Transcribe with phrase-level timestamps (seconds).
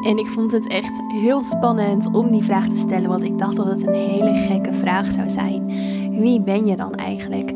[0.00, 3.56] En ik vond het echt heel spannend om die vraag te stellen, want ik dacht
[3.56, 5.66] dat het een hele gekke vraag zou zijn.
[6.20, 7.50] Wie ben je dan eigenlijk?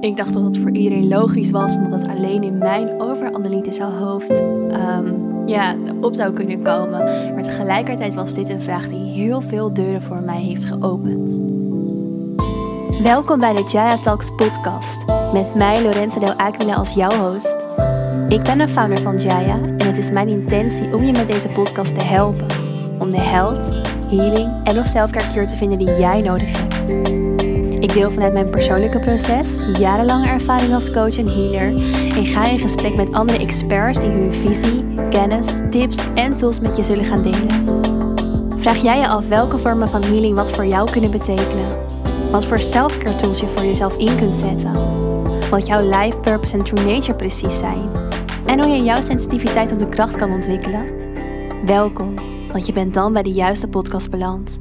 [0.00, 3.84] Ik dacht dat het voor iedereen logisch was en dat het alleen in mijn overanalytische
[3.84, 7.04] hoofd um, ja, op zou kunnen komen.
[7.34, 11.38] Maar tegelijkertijd was dit een vraag die heel veel deuren voor mij heeft geopend.
[13.02, 17.69] Welkom bij de Jaya Talks podcast met mij Lorenza Del Aquila als jouw host.
[18.30, 21.48] Ik ben de founder van Jaya en het is mijn intentie om je met deze
[21.48, 22.46] podcast te helpen.
[22.98, 23.74] Om de health,
[24.08, 26.90] healing en of selfcare te vinden die jij nodig hebt.
[27.82, 29.48] Ik deel vanuit mijn persoonlijke proces,
[29.78, 31.74] jarenlange ervaring als coach en healer
[32.16, 36.76] en ga in gesprek met andere experts die hun visie, kennis, tips en tools met
[36.76, 37.64] je zullen gaan delen.
[38.58, 41.66] Vraag jij je af welke vormen van healing wat voor jou kunnen betekenen?
[42.30, 44.72] Wat voor selfcare tools je voor jezelf in kunt zetten?
[45.50, 48.09] Wat jouw life purpose en true nature precies zijn?
[48.50, 50.94] En hoe je jouw sensitiviteit op de kracht kan ontwikkelen?
[51.66, 52.14] Welkom,
[52.48, 54.60] want je bent dan bij de juiste podcast beland.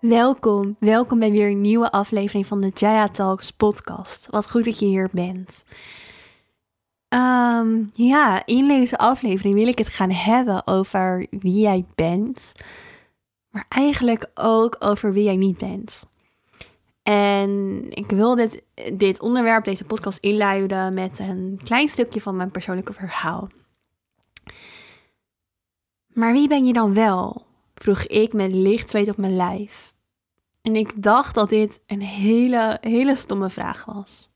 [0.00, 4.26] Welkom, welkom bij weer een nieuwe aflevering van de Jaya Talks podcast.
[4.30, 5.64] Wat goed dat je hier bent.
[7.08, 12.52] Um, ja, in deze aflevering wil ik het gaan hebben over wie jij bent,
[13.50, 16.09] maar eigenlijk ook over wie jij niet bent.
[17.10, 22.50] En ik wil dit, dit onderwerp, deze podcast inluiden met een klein stukje van mijn
[22.50, 23.48] persoonlijke verhaal.
[26.06, 27.46] Maar wie ben je dan wel?
[27.74, 29.94] vroeg ik met licht zweet op mijn lijf.
[30.62, 34.30] En ik dacht dat dit een hele, hele stomme vraag was.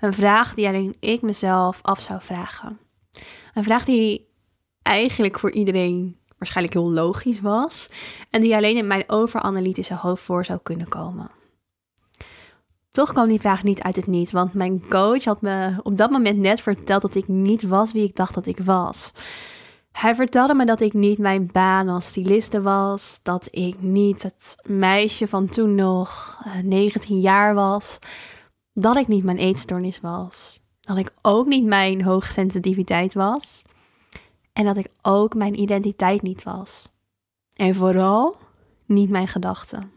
[0.00, 2.78] Een vraag die alleen ik mezelf af zou vragen.
[3.54, 4.28] Een vraag die
[4.82, 7.88] eigenlijk voor iedereen waarschijnlijk heel logisch was.
[8.30, 11.35] En die alleen in mijn overanalytische hoofd voor zou kunnen komen.
[12.96, 16.10] Toch kwam die vraag niet uit het niets, want mijn coach had me op dat
[16.10, 19.12] moment net verteld dat ik niet was wie ik dacht dat ik was.
[19.92, 24.56] Hij vertelde me dat ik niet mijn baan als styliste was, dat ik niet het
[24.62, 27.98] meisje van toen nog 19 eh, jaar was,
[28.72, 33.62] dat ik niet mijn eetstoornis was, dat ik ook niet mijn hoogsensitiviteit was
[34.52, 36.88] en dat ik ook mijn identiteit niet was.
[37.54, 38.34] En vooral
[38.86, 39.94] niet mijn gedachten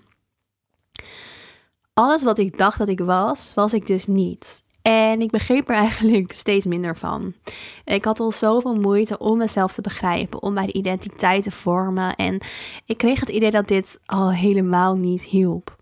[1.99, 4.63] alles wat ik dacht dat ik was, was ik dus niet.
[4.81, 7.33] En ik begreep er eigenlijk steeds minder van.
[7.85, 12.15] Ik had al zoveel moeite om mezelf te begrijpen, om mijn identiteit te vormen.
[12.15, 12.41] En
[12.85, 15.77] ik kreeg het idee dat dit al helemaal niet hielp.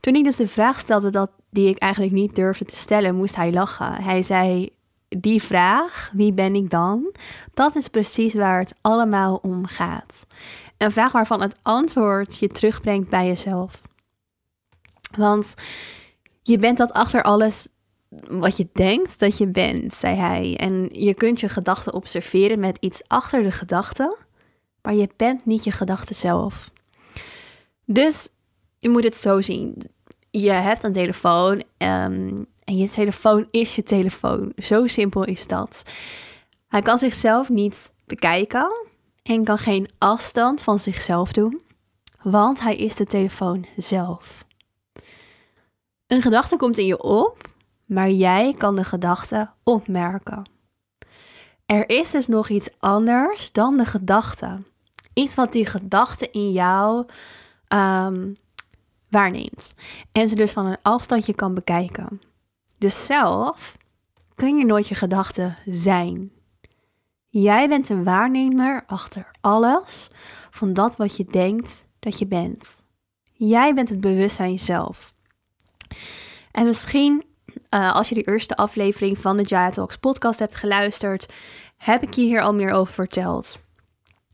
[0.00, 3.36] Toen ik dus de vraag stelde dat, die ik eigenlijk niet durfde te stellen, moest
[3.36, 3.92] hij lachen.
[3.92, 4.70] Hij zei:
[5.08, 7.14] Die vraag, wie ben ik dan?
[7.54, 10.26] Dat is precies waar het allemaal om gaat.
[10.76, 13.82] Een vraag waarvan het antwoord je terugbrengt bij jezelf.
[15.16, 15.54] Want
[16.42, 17.68] je bent dat achter alles
[18.30, 20.56] wat je denkt dat je bent, zei hij.
[20.56, 24.16] En je kunt je gedachten observeren met iets achter de gedachte,
[24.82, 26.70] maar je bent niet je gedachte zelf.
[27.84, 28.28] Dus
[28.78, 29.82] je moet het zo zien.
[30.30, 34.52] Je hebt een telefoon um, en je telefoon is je telefoon.
[34.56, 35.82] Zo simpel is dat.
[36.68, 38.86] Hij kan zichzelf niet bekijken
[39.22, 41.60] en kan geen afstand van zichzelf doen,
[42.22, 44.43] want hij is de telefoon zelf.
[46.06, 47.38] Een gedachte komt in je op,
[47.84, 50.50] maar jij kan de gedachte opmerken.
[51.66, 54.62] Er is dus nog iets anders dan de gedachte.
[55.14, 57.06] Iets wat die gedachte in jou
[57.68, 58.32] ehm,
[59.08, 59.74] waarneemt.
[60.12, 62.20] En ze dus van een afstandje kan bekijken.
[62.78, 63.76] Dus zelf
[64.34, 66.32] kun je nooit je gedachte zijn.
[67.28, 70.10] Jij bent een waarnemer achter alles
[70.50, 72.82] van dat wat je denkt dat je bent.
[73.32, 75.13] Jij bent het bewustzijn zelf.
[76.50, 77.24] En misschien,
[77.70, 81.32] uh, als je de eerste aflevering van de Jaya Talks podcast hebt geluisterd,
[81.76, 83.62] heb ik je hier al meer over verteld.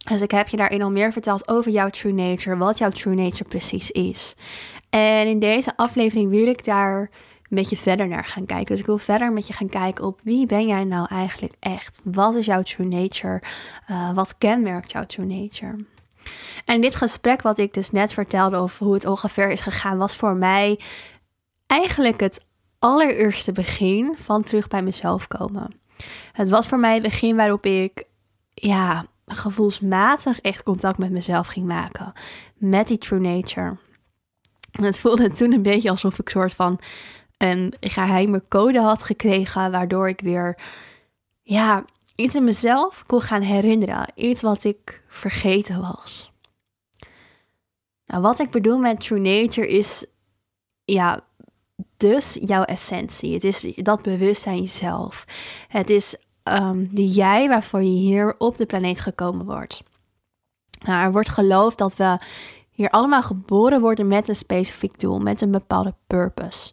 [0.09, 3.15] Dus ik heb je daarin al meer verteld over jouw true nature, wat jouw true
[3.15, 4.35] nature precies is.
[4.91, 8.67] En in deze aflevering wil ik daar een beetje verder naar gaan kijken.
[8.67, 12.01] Dus ik wil verder met je gaan kijken op wie ben jij nou eigenlijk echt?
[12.05, 13.43] Wat is jouw true nature?
[13.91, 15.85] Uh, wat kenmerkt jouw true nature?
[16.65, 20.17] En dit gesprek wat ik dus net vertelde of hoe het ongeveer is gegaan, was
[20.17, 20.79] voor mij
[21.71, 22.45] eigenlijk het
[22.79, 25.81] allereerste begin van terug bij mezelf komen.
[26.33, 28.05] Het was voor mij het begin waarop ik,
[28.55, 32.13] ja, gevoelsmatig echt contact met mezelf ging maken.
[32.55, 33.77] Met die true nature.
[34.71, 36.81] En het voelde toen een beetje alsof ik soort van
[37.39, 40.59] een geheime code had gekregen, waardoor ik weer,
[41.43, 41.85] ja,
[42.15, 44.13] iets in mezelf kon gaan herinneren.
[44.15, 46.33] Iets wat ik vergeten was.
[48.05, 50.07] Nou, wat ik bedoel met true nature is,
[50.85, 51.29] ja,
[52.01, 53.35] dus jouw essentie.
[53.35, 55.25] Het is dat bewustzijn zelf.
[55.69, 59.83] Het is um, die jij, waarvoor je hier op de planeet gekomen wordt.
[60.85, 62.19] Nou, er wordt geloofd dat we
[62.71, 66.73] hier allemaal geboren worden met een specifiek doel, met een bepaalde purpose.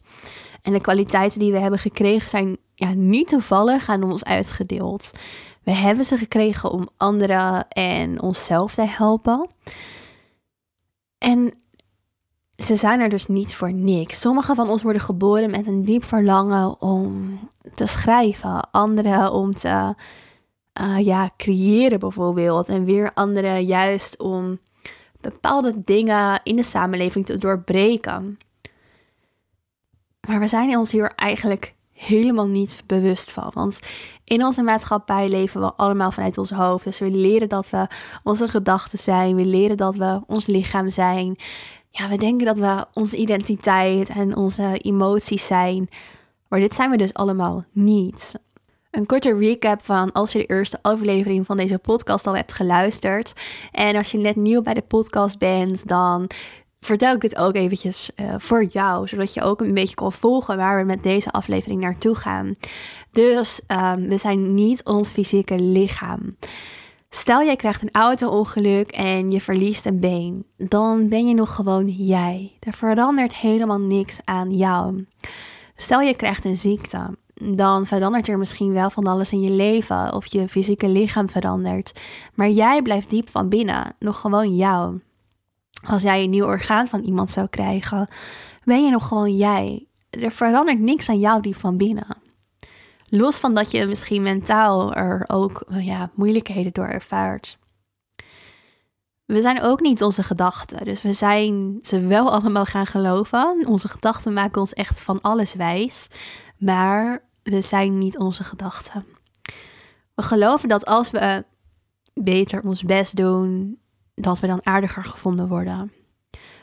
[0.62, 5.12] En de kwaliteiten die we hebben gekregen zijn ja, niet toevallig aan ons uitgedeeld.
[5.64, 9.50] We hebben ze gekregen om anderen en onszelf te helpen.
[11.18, 11.54] En
[12.58, 14.20] ze zijn er dus niet voor niks.
[14.20, 17.40] Sommige van ons worden geboren met een diep verlangen om
[17.76, 19.96] te schrijven, anderen om te
[20.82, 22.70] uh, ja, creëren bijvoorbeeld.
[22.70, 24.60] En weer anderen juist om
[25.22, 28.38] bepaalde dingen in de samenleving te doorbreken.
[30.28, 33.52] Maar we zijn ons hier eigenlijk helemaal niet bewust van.
[33.54, 33.80] Want
[34.24, 36.84] in onze maatschappij leven we allemaal vanuit ons hoofd.
[36.84, 37.88] Dus we leren dat we
[38.24, 39.36] onze gedachten zijn.
[39.36, 41.36] We leren dat we ons lichaam zijn.
[41.90, 45.90] Ja, we denken dat we onze identiteit en onze emoties zijn.
[46.48, 48.40] Maar dit zijn we dus allemaal niet.
[48.92, 53.34] Een korte recap van als je de eerste aflevering van deze podcast al hebt geluisterd.
[53.72, 56.30] En als je net nieuw bij de podcast bent, dan
[56.80, 60.58] vertel ik dit ook eventjes uh, voor jou, zodat je ook een beetje kan volgen
[60.58, 62.56] waar we met deze aflevering naartoe gaan.
[63.12, 66.38] Dus um, we zijn niet ons fysieke lichaam.
[67.10, 71.88] Stel jij krijgt een auto-ongeluk en je verliest een been, dan ben je nog gewoon
[71.90, 72.58] jij.
[72.60, 75.06] Er verandert helemaal niks aan jou.
[75.76, 80.14] Stel je krijgt een ziekte, dan verandert er misschien wel van alles in je leven
[80.14, 82.00] of je fysieke lichaam verandert.
[82.36, 85.00] Maar jij blijft diep van binnen, nog gewoon jou.
[85.88, 88.12] Als jij een nieuw orgaan van iemand zou krijgen,
[88.64, 89.88] ben je nog gewoon jij.
[90.10, 92.27] Er verandert niks aan jou diep van binnen.
[93.10, 97.58] Los van dat je misschien mentaal er ook ja, moeilijkheden door ervaart.
[99.26, 100.86] We zijn ook niet onze gedachten.
[100.86, 103.66] Dus we zijn ze wel allemaal gaan geloven.
[103.68, 106.08] Onze gedachten maken ons echt van alles wijs.
[106.58, 109.06] Maar we zijn niet onze gedachten.
[110.16, 111.46] We geloven dat als we
[112.14, 113.80] beter ons best doen,
[114.16, 115.92] dat we dan aardiger gevonden worden.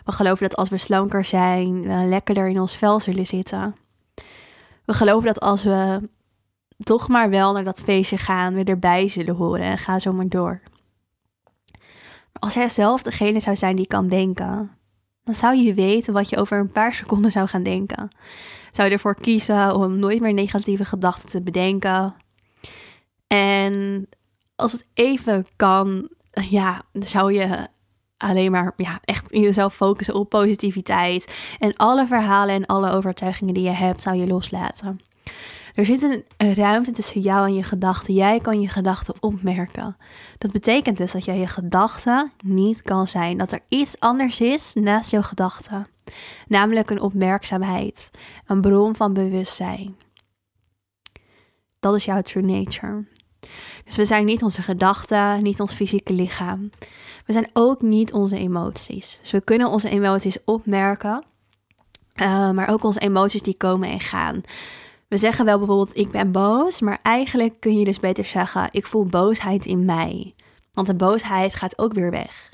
[0.05, 3.77] We geloven dat als we slanker zijn, we lekkerder in ons vel zullen zitten.
[4.85, 6.09] We geloven dat als we
[6.79, 10.29] toch maar wel naar dat feestje gaan, we erbij zullen horen en ga zo maar
[10.29, 10.61] door.
[12.33, 14.71] Als jij zelf degene zou zijn die kan denken,
[15.25, 18.09] dan zou je weten wat je over een paar seconden zou gaan denken.
[18.71, 22.15] Zou je ervoor kiezen om nooit meer negatieve gedachten te bedenken.
[23.27, 24.07] En
[24.57, 27.69] als het even kan, ja, zou je
[28.17, 31.35] alleen maar ja, echt in jezelf focussen op positiviteit.
[31.59, 35.01] En alle verhalen en alle overtuigingen die je hebt, zou je loslaten.
[35.75, 38.15] Er zit een, ruimte tussen jou en je gedachten.
[38.15, 39.97] Jij kan je gedachten opmerken.
[40.39, 43.39] Dat betekent dus dat jij je gedachten niet kan zijn.
[43.39, 45.87] Dat er iets anders is naast jouw gedachten.
[46.49, 48.11] Namelijk een opmerkzaamheid,
[48.47, 49.97] een bron van bewustzijn.
[51.81, 53.05] Dat is jouw true nature.
[53.85, 56.71] Dus we zijn niet onze gedachten, niet ons fysieke lichaam.
[57.27, 59.19] We zijn ook niet onze emoties.
[59.21, 61.25] Dus we kunnen onze emoties opmerken,
[62.15, 64.43] uh, maar ook onze emoties die komen en gaan.
[65.15, 68.87] We zeggen wel bijvoorbeeld ik ben boos, maar eigenlijk kun je dus beter zeggen ik
[68.87, 70.35] voel boosheid in mij.
[70.73, 72.53] Want de boosheid gaat ook weer weg.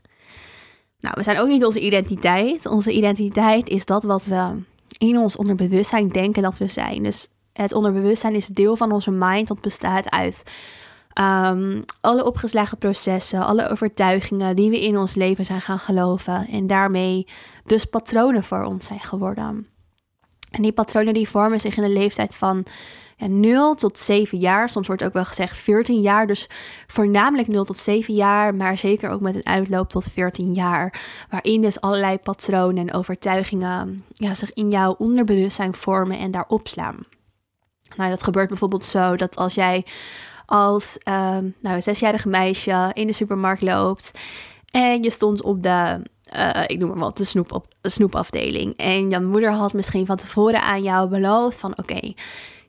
[1.00, 2.66] Nou, we zijn ook niet onze identiteit.
[2.66, 4.62] Onze identiteit is dat wat we
[4.98, 7.02] in ons onderbewustzijn denken dat we zijn.
[7.02, 10.44] Dus het onderbewustzijn is deel van onze mind dat bestaat uit
[11.14, 16.66] um, alle opgeslagen processen, alle overtuigingen die we in ons leven zijn gaan geloven en
[16.66, 17.26] daarmee
[17.64, 19.69] dus patronen voor ons zijn geworden.
[20.50, 22.64] En die patronen die vormen zich in de leeftijd van
[23.16, 24.68] ja, 0 tot 7 jaar.
[24.68, 26.26] Soms wordt ook wel gezegd 14 jaar.
[26.26, 26.48] Dus
[26.86, 31.02] voornamelijk 0 tot 7 jaar, maar zeker ook met een uitloop tot 14 jaar.
[31.30, 36.96] Waarin dus allerlei patronen en overtuigingen ja, zich in jouw onderbewustzijn vormen en daar opslaan.
[37.96, 39.84] Nou, dat gebeurt bijvoorbeeld zo dat als jij
[40.46, 44.12] als uh, nou, zesjarige meisje in de supermarkt loopt
[44.70, 46.02] en je stond op de
[46.36, 48.76] uh, ik noem maar wat, de snoep op, snoepafdeling.
[48.76, 52.12] En je moeder had misschien van tevoren aan jou beloofd van oké,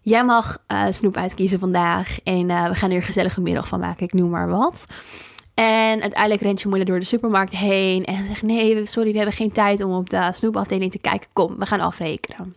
[0.01, 3.80] jij mag uh, snoep uitkiezen vandaag en uh, we gaan er een gezellige middag van
[3.80, 4.86] maken, ik noem maar wat.
[5.53, 9.36] En uiteindelijk rent je moeder door de supermarkt heen en zegt nee, sorry, we hebben
[9.36, 12.56] geen tijd om op de snoepafdeling te kijken, kom, we gaan afrekenen.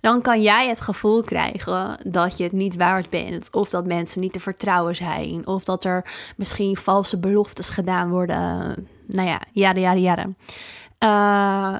[0.00, 3.48] Dan kan jij het gevoel krijgen dat je het niet waard bent.
[3.52, 5.46] Of dat mensen niet te vertrouwen zijn.
[5.46, 10.36] Of dat er misschien valse beloftes gedaan worden nou ja, jaren, jaren, jaren.
[11.04, 11.76] Uh,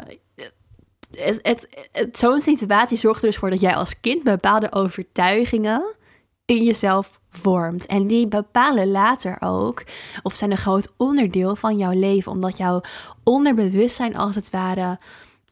[1.42, 1.68] het,
[2.12, 5.96] Zo'n situatie zorgt er dus voor dat jij als kind bepaalde overtuigingen
[6.44, 7.86] in jezelf vormt.
[7.86, 9.82] En die bepalen later ook,
[10.22, 12.80] of zijn een groot onderdeel van jouw leven, omdat jouw
[13.24, 14.98] onderbewustzijn als het ware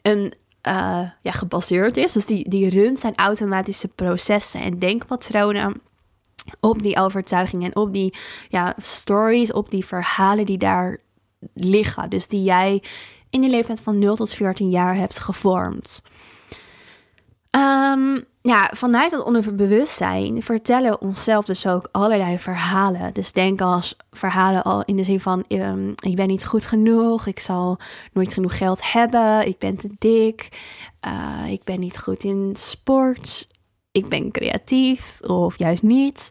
[0.02, 0.32] een
[0.68, 2.12] uh, ja, gebaseerd is.
[2.12, 5.80] Dus die, die runt zijn automatische processen en denkpatronen
[6.60, 8.14] op die overtuigingen en op die
[8.48, 10.98] ja, stories, op die verhalen die daar
[11.54, 12.10] liggen.
[12.10, 12.82] Dus die jij
[13.30, 16.02] in die leeftijd van 0 tot 14 jaar hebt gevormd.
[17.50, 23.12] Um, ja, vanuit het onderbewustzijn vertellen we onszelf dus ook allerlei verhalen.
[23.12, 27.26] Dus denk als verhalen al in de zin van: um, ik ben niet goed genoeg,
[27.26, 27.78] ik zal
[28.12, 30.48] nooit genoeg geld hebben, ik ben te dik,
[31.06, 33.48] uh, ik ben niet goed in sport,
[33.92, 36.30] ik ben creatief of juist niet.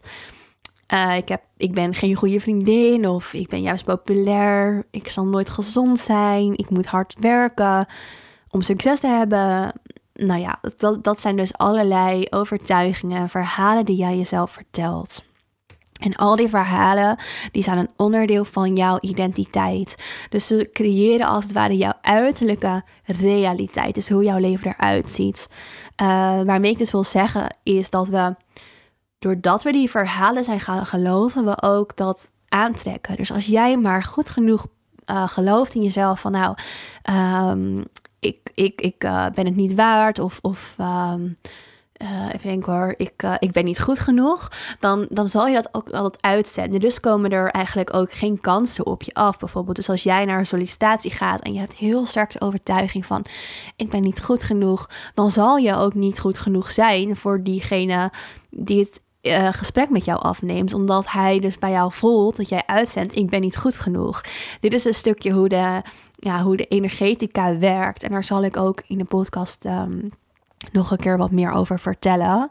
[0.94, 5.24] Uh, ik, heb, ik ben geen goede vriendin of ik ben juist populair, ik zal
[5.24, 7.86] nooit gezond zijn, ik moet hard werken
[8.48, 9.72] om succes te hebben
[10.16, 15.24] nou ja, dat, dat zijn dus allerlei overtuigingen, verhalen die jij jezelf vertelt.
[16.00, 17.18] En al die verhalen,
[17.50, 19.96] die zijn een onderdeel van jouw identiteit.
[20.28, 23.94] Dus ze creëren als het ware jouw uiterlijke realiteit.
[23.94, 25.48] Dus hoe jouw leven eruit ziet.
[26.02, 26.06] Uh,
[26.42, 28.34] waarmee ik dus wil zeggen, is dat we,
[29.26, 33.16] doordat we die verhalen zijn gaan geloven, we ook dat aantrekken.
[33.16, 34.66] Dus als jij maar goed genoeg
[35.06, 36.56] uh, gelooft in jezelf van nou,
[37.50, 37.84] um,
[38.18, 41.36] ik, ik, ik uh, ben het niet waard of, of um,
[42.02, 45.90] uh, even hoor, ik, ik ben niet goed genoeg, dan, dan zal je dat ook
[45.90, 46.80] altijd uitzetten.
[46.80, 49.38] Dus komen er eigenlijk ook geen kansen op je af.
[49.38, 53.06] Bijvoorbeeld, dus als jij naar een sollicitatie gaat en je hebt heel sterk de overtuiging
[53.06, 53.24] van
[53.76, 58.12] ik ben niet goed genoeg, dan zal je ook niet goed genoeg zijn voor diegene
[58.50, 60.74] die het uh, gesprek met jou afneemt.
[60.74, 64.20] Omdat hij dus bij jou voelt dat jij uitzendt: ik ben niet goed genoeg.
[64.60, 68.02] Dit is een stukje hoe de, ja, hoe de energetica werkt.
[68.02, 69.64] En daar zal ik ook in de podcast.
[69.64, 70.10] Um,
[70.72, 72.48] nog een keer wat meer over vertellen.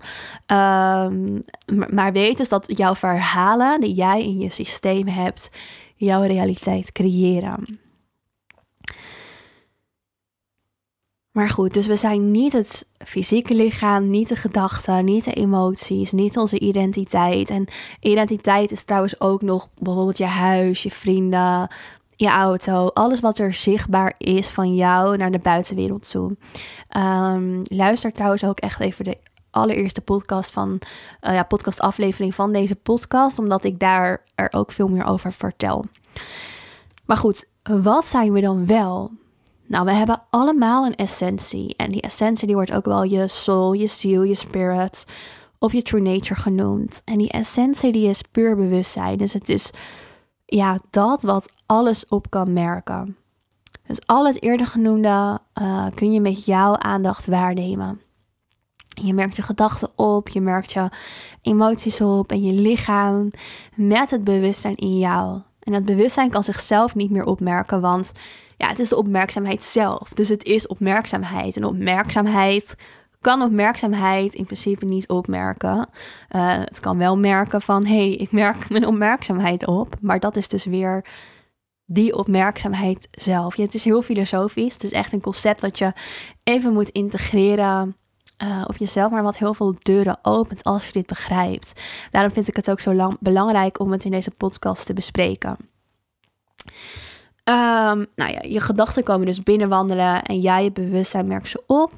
[0.47, 1.43] Um,
[1.89, 5.51] maar weet dus dat jouw verhalen die jij in je systeem hebt,
[5.95, 7.79] jouw realiteit creëren.
[11.35, 16.11] Maar goed, dus we zijn niet het fysieke lichaam, niet de gedachten, niet de emoties,
[16.11, 17.49] niet onze identiteit.
[17.49, 17.67] En
[17.99, 21.67] identiteit is trouwens ook nog bijvoorbeeld je huis, je vrienden,
[22.15, 26.37] je auto, alles wat er zichtbaar is van jou naar de buitenwereld toe.
[26.97, 29.17] Um, luister trouwens ook echt even de
[29.49, 30.79] allereerste podcast van
[31.21, 35.33] uh, ja, podcast aflevering van deze podcast, omdat ik daar er ook veel meer over
[35.33, 35.85] vertel.
[37.05, 39.11] Maar goed, wat zijn we dan wel?
[39.67, 41.75] Nou, we hebben allemaal een essentie.
[41.75, 45.05] En die essentie die wordt ook wel je soul, je ziel, je spirit
[45.59, 47.01] of je true nature genoemd.
[47.05, 49.17] En die essentie die is puur bewustzijn.
[49.17, 49.71] Dus het is
[50.45, 53.17] ja, dat wat alles op kan merken.
[53.87, 58.01] Dus alles eerder genoemde uh, kun je met jouw aandacht waarnemen.
[58.87, 60.89] Je merkt je gedachten op, je merkt je
[61.41, 63.29] emoties op en je lichaam
[63.75, 65.41] met het bewustzijn in jou.
[65.59, 68.11] En dat bewustzijn kan zichzelf niet meer opmerken, want
[68.57, 70.09] ja, het is de opmerkzaamheid zelf.
[70.13, 71.55] Dus het is opmerkzaamheid.
[71.55, 72.75] En opmerkzaamheid
[73.21, 75.89] kan opmerkzaamheid in principe niet opmerken.
[76.31, 79.95] Uh, het kan wel merken van, hé, hey, ik merk mijn opmerkzaamheid op.
[80.01, 81.05] Maar dat is dus weer
[81.85, 83.57] die opmerkzaamheid zelf.
[83.57, 84.73] Ja, het is heel filosofisch.
[84.73, 85.93] Het is echt een concept dat je
[86.43, 87.95] even moet integreren
[88.43, 91.81] uh, op jezelf, maar wat heel veel deuren opent als je dit begrijpt.
[92.11, 95.57] Daarom vind ik het ook zo lang, belangrijk om het in deze podcast te bespreken.
[97.49, 101.91] Um, nou ja, je gedachten komen dus binnenwandelen en jij je bewustzijn merkt ze op.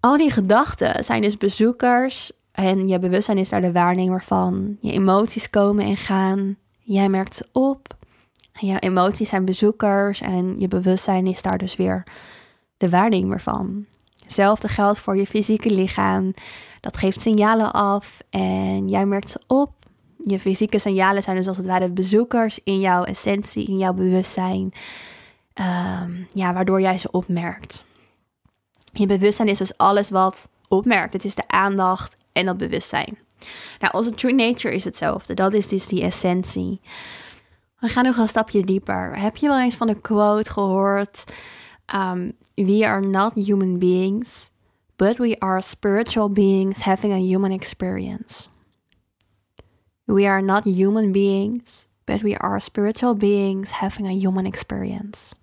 [0.00, 4.76] Al die gedachten zijn dus bezoekers en je bewustzijn is daar de waarnemer van.
[4.80, 7.96] Je emoties komen en gaan, jij merkt ze op.
[8.52, 12.06] En emoties zijn bezoekers en je bewustzijn is daar dus weer
[12.76, 13.86] de waarnemer van.
[14.22, 16.32] Hetzelfde geldt voor je fysieke lichaam.
[16.80, 19.72] Dat geeft signalen af en jij merkt ze op.
[20.26, 24.72] Je fysieke signalen zijn dus als het ware bezoekers in jouw essentie, in jouw bewustzijn.
[25.54, 27.84] Um, ja, waardoor jij ze opmerkt.
[28.92, 31.12] Je bewustzijn is dus alles wat opmerkt.
[31.12, 33.18] Het is de aandacht en dat bewustzijn.
[33.78, 35.34] Nou, onze true nature is hetzelfde.
[35.34, 36.80] Dat is dus die essentie.
[37.78, 39.18] We gaan nog een stapje dieper.
[39.18, 41.24] Heb je wel eens van de quote gehoord?
[41.94, 44.50] Um, we are not human beings,
[44.96, 48.48] but we are spiritual beings having a human experience.
[50.04, 55.34] We are not human beings, but we are spiritual beings having a human experience.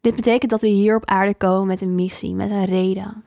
[0.00, 3.24] Dit betekent dat we hier op aarde komen met een missie, met een reden.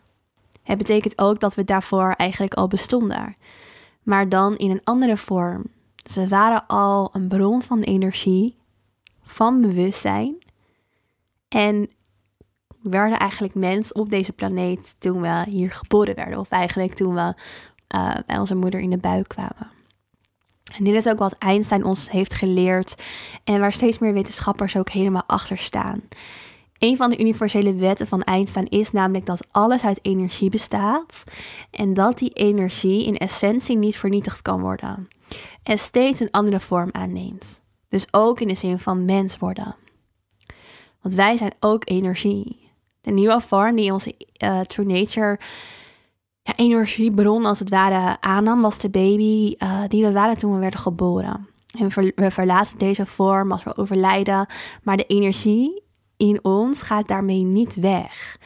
[0.63, 3.35] Het betekent ook dat we daarvoor eigenlijk al bestonden,
[4.03, 5.63] maar dan in een andere vorm.
[6.03, 8.55] Dus we waren al een bron van energie,
[9.23, 10.37] van bewustzijn
[11.47, 11.89] en
[12.81, 17.33] werden eigenlijk mens op deze planeet toen we hier geboren werden, of eigenlijk toen we
[18.25, 19.71] bij onze moeder in de buik kwamen.
[20.77, 22.95] En dit is ook wat Einstein ons heeft geleerd
[23.43, 26.01] en waar steeds meer wetenschappers ook helemaal achter staan.
[26.77, 31.23] Een van de universele wetten van Einstein is namelijk dat alles uit energie bestaat
[31.71, 35.07] en dat die energie in essentie niet vernietigd kan worden
[35.63, 37.61] en steeds een andere vorm aanneemt.
[37.89, 39.75] Dus ook in de zin van mens worden.
[41.01, 42.71] Want wij zijn ook energie.
[43.01, 45.39] De nieuwe vorm die onze uh, True Nature
[46.55, 50.79] energiebron als het ware aannam, was de baby uh, die we waren toen we werden
[50.79, 51.47] geboren.
[51.79, 54.47] En we, verlaten deze vorm als we overlijden,
[54.83, 55.83] maar de energie
[56.17, 58.37] in ons gaat daarmee niet weg.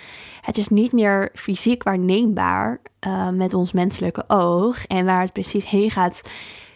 [0.42, 4.86] Het is niet meer fysiek waarneembaar uh, met ons menselijke oog.
[4.86, 6.22] En waar het precies heen gaat,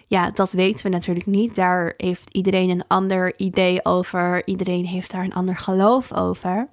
[0.08, 1.56] ja, dat weten we natuurlijk niet.
[1.56, 4.48] Daar heeft iedereen een ander idee over.
[4.48, 6.68] Iedereen heeft daar een ander geloof over.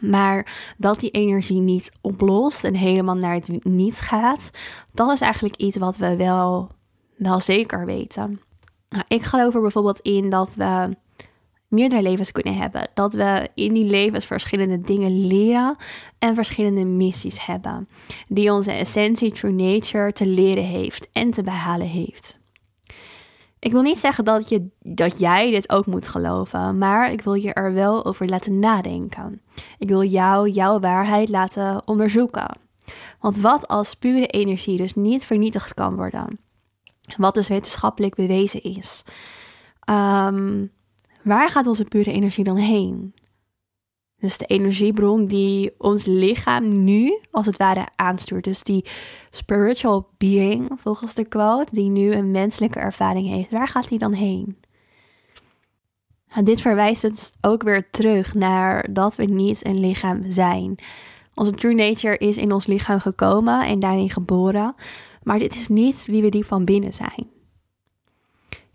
[0.00, 4.50] Maar dat die energie niet oplost en helemaal naar het niets gaat,
[4.92, 6.68] dat is eigenlijk iets wat we wel,
[7.16, 8.40] wel zeker weten.
[8.88, 10.96] Nou, ik geloof er bijvoorbeeld in dat we
[11.68, 12.88] meerdere levens kunnen hebben.
[12.94, 15.76] Dat we in die levens verschillende dingen leren
[16.18, 17.88] en verschillende missies hebben.
[18.28, 22.39] Die onze essentie, true nature, te leren heeft en te behalen heeft.
[23.60, 27.34] Ik wil niet zeggen dat, je, dat jij dit ook moet geloven, maar ik wil
[27.34, 29.40] je er wel over laten nadenken.
[29.78, 32.58] Ik wil jou jouw waarheid laten onderzoeken.
[33.20, 36.38] Want wat als pure energie dus niet vernietigd kan worden?
[37.16, 39.04] Wat dus wetenschappelijk bewezen is.
[39.80, 40.66] Ehm,
[41.22, 43.14] waar gaat onze pure energie dan heen?
[44.20, 48.44] Dus de energiebron die ons lichaam nu als het ware aanstuurt.
[48.44, 48.84] Dus die
[49.30, 53.50] spiritual being, volgens de quote, die nu een menselijke ervaring heeft.
[53.50, 54.56] Waar gaat die dan heen?
[56.32, 60.78] Nou, dit verwijst het ook weer terug naar dat we niet een lichaam zijn.
[61.34, 64.74] Onze true nature is in ons lichaam gekomen en daarin geboren.
[65.22, 67.39] Maar dit is niet wie we diep van binnen zijn.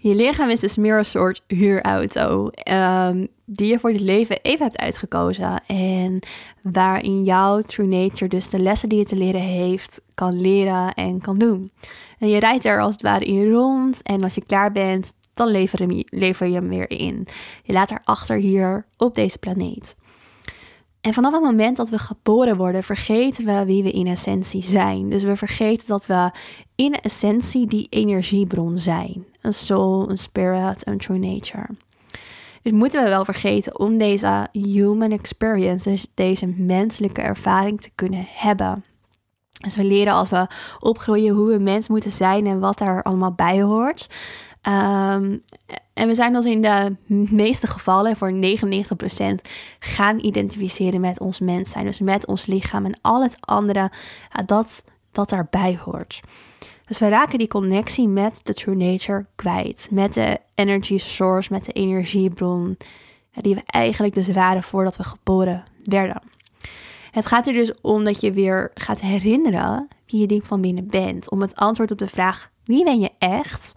[0.08, 4.66] Je lichaam is dus meer een soort huurauto um, die je voor dit leven even
[4.66, 5.64] hebt uitgekozen.
[5.68, 6.20] En
[6.62, 11.22] waarin jouw true nature dus de lessen die je te leren heeft, kan leren en
[11.22, 11.72] kan doen.
[12.20, 15.48] En je rijdt er als het ware in rond en als je klaar bent, dan
[15.48, 17.28] lever je, lever je hem weer in.
[17.64, 19.96] Je laat haar achter hier op deze planeet.
[21.02, 25.10] En vanaf het moment dat we geboren worden, vergeten we wie we in essentie zijn.
[25.10, 26.32] Dus we vergeten dat we
[26.76, 29.26] in essentie die energiebron zijn.
[29.46, 31.68] Een soul, een spirit, een true nature.
[32.62, 38.28] Dus moeten we wel vergeten om deze human experience, dus deze menselijke ervaring te kunnen
[38.30, 38.84] hebben.
[39.60, 40.48] Dus we leren als we
[40.80, 44.10] opgroeien hoe we mens moeten zijn en wat daar allemaal bij hoort.
[44.62, 45.42] Um,
[45.94, 46.96] en we zijn ons in de
[47.30, 48.38] meeste gevallen, voor 99%,
[49.80, 51.86] gaan identificeren met ons mens zijn.
[51.86, 53.92] Dus met ons lichaam en al het andere
[54.46, 56.22] dat, dat daarbij hoort.
[56.86, 59.88] Dus we raken die connectie met de true nature kwijt.
[59.92, 62.78] Met de energy source, met de energiebron.
[63.32, 66.22] Die we eigenlijk dus waren voordat we geboren werden.
[67.12, 70.88] Het gaat er dus om dat je weer gaat herinneren wie je diep van binnen
[70.88, 71.30] bent.
[71.30, 73.74] Om het antwoord op de vraag: wie ben je echt?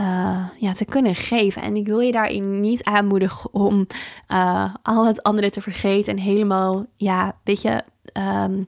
[0.00, 1.62] uh, ja, te kunnen geven.
[1.62, 3.86] En ik wil je daarin niet aanmoedigen om
[4.28, 7.82] uh, al het andere te vergeten en helemaal, ja, weet je,
[8.44, 8.66] um,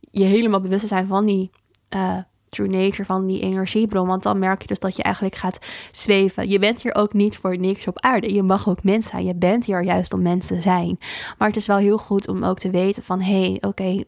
[0.00, 1.50] je helemaal bewust te zijn van die
[1.96, 2.18] uh,
[2.54, 4.06] true nature, van die energiebron.
[4.06, 5.58] Want dan merk je dus dat je eigenlijk gaat
[5.92, 6.48] zweven.
[6.48, 8.34] Je bent hier ook niet voor niks op aarde.
[8.34, 9.24] Je mag ook mens zijn.
[9.24, 10.98] Je bent hier juist om mens te zijn.
[11.38, 14.04] Maar het is wel heel goed om ook te weten van, hé, hey, oké,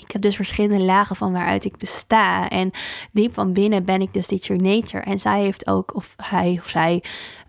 [0.00, 2.48] ik heb dus verschillende lagen van waaruit ik besta.
[2.48, 2.70] En
[3.12, 5.02] diep van binnen ben ik dus die true nature.
[5.02, 7.02] En zij heeft ook, of hij of zij,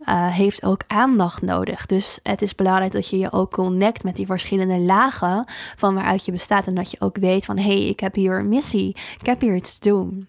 [0.06, 1.86] uh, heeft ook aandacht nodig.
[1.86, 5.44] Dus het is belangrijk dat je je ook connect met die verschillende lagen
[5.76, 6.68] van waaruit je bestaat.
[6.68, 8.90] En dat je ook weet van, hé, hey, ik heb hier een missie.
[9.20, 10.28] Ik heb hier iets te doen.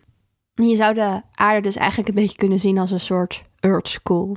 [0.54, 3.88] En je zou de aarde dus eigenlijk een beetje kunnen zien als een soort Earth
[3.88, 4.36] School.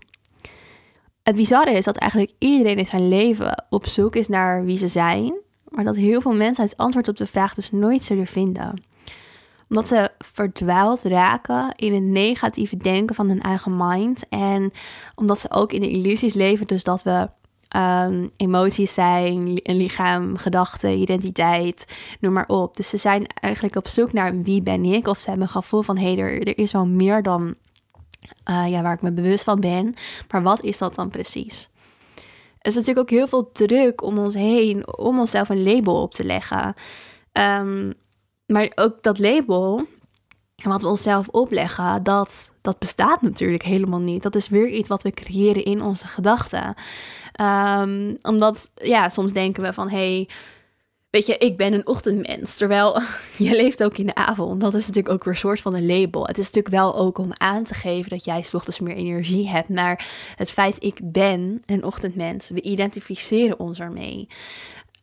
[1.24, 4.88] Het bizarre is dat eigenlijk iedereen in zijn leven op zoek is naar wie ze
[4.88, 8.84] zijn maar dat heel veel mensen het antwoord op de vraag dus nooit zullen vinden.
[9.70, 14.30] Omdat ze verdwaald raken in het negatieve denken van hun eigen mind.
[14.30, 14.72] En
[15.16, 17.30] omdat ze ook in de illusies leven, dus dat we
[17.78, 22.76] um, emoties zijn, een lichaam, gedachten, identiteit, noem maar op.
[22.76, 25.08] Dus ze zijn eigenlijk op zoek naar wie ben ik.
[25.08, 27.56] Of ze hebben een gevoel van hé, hey, er, er is wel meer dan
[28.50, 29.94] uh, ja, waar ik me bewust van ben.
[30.32, 31.70] Maar wat is dat dan precies?
[32.68, 36.24] is natuurlijk ook heel veel druk om ons heen om onszelf een label op te
[36.24, 36.74] leggen.
[37.34, 37.94] Um,
[38.48, 39.86] maar ook dat label,
[40.56, 44.24] wat we onszelf opleggen, dat, dat bestaat natuurlijk helemaal niet.
[44.24, 46.76] Dat is weer iets wat we creëren in onze gedachten.
[47.42, 50.30] Um, omdat, ja, soms denken we van, hey,
[51.10, 52.56] weet je, ik ben een ochtendmens.
[52.56, 53.02] Terwijl
[53.38, 54.62] je leeft ook in de avond.
[54.62, 56.26] Dat is natuurlijk ook weer een soort van een label.
[56.26, 59.50] Het is natuurlijk wel ook om aan te geven dat jij s ochtends meer energie
[59.50, 59.70] hebt.
[59.70, 60.06] Maar
[60.36, 62.50] het feit, ik ben een ochtendmens.
[62.50, 64.28] We identificeren ons ermee.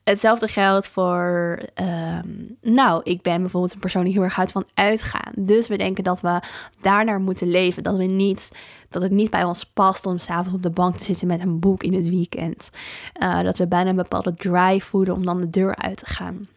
[0.04, 2.28] Hetzelfde geldt voor, ehm,
[2.60, 5.32] nou, ik ben bijvoorbeeld een persoon die heel erg houdt van uitgaan.
[5.36, 6.40] Dus we denken dat we
[6.80, 7.82] daarnaar moeten leven.
[7.82, 8.50] Dat, we niet,
[8.88, 11.60] dat het niet bij ons past om s'avonds op de bank te zitten met een
[11.60, 12.70] boek in het weekend.
[13.18, 16.48] Uh, dat we bijna een bepaalde drive voeden om dan de deur uit te gaan.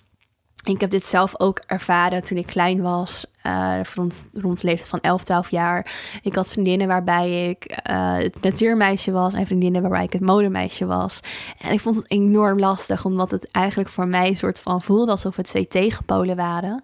[0.68, 4.90] Ik heb dit zelf ook ervaren toen ik klein was, uh, rond, rond de leeftijd
[4.90, 5.94] van 11, 12 jaar.
[6.22, 10.86] Ik had vriendinnen waarbij ik uh, het natuurmeisje was en vriendinnen waarbij ik het modemeisje
[10.86, 11.20] was.
[11.60, 15.12] En ik vond het enorm lastig, omdat het eigenlijk voor mij een soort van voelde
[15.12, 16.84] alsof het twee tegenpolen waren.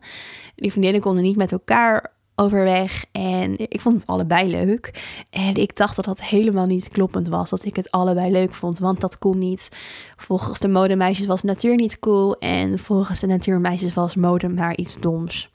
[0.55, 3.05] Die vriendinnen konden niet met elkaar overweg.
[3.11, 5.03] En ik vond het allebei leuk.
[5.29, 7.49] En ik dacht dat dat helemaal niet kloppend was.
[7.49, 8.79] Dat ik het allebei leuk vond.
[8.79, 9.69] Want dat kon niet.
[10.17, 12.37] Volgens de modemeisjes was natuur niet cool.
[12.37, 15.51] En volgens de natuurmeisjes was mode maar iets doms.